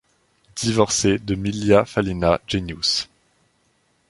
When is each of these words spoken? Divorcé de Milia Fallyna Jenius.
Divorcé 0.55 1.19
de 1.19 1.35
Milia 1.35 1.85
Fallyna 1.85 2.41
Jenius. 2.47 3.07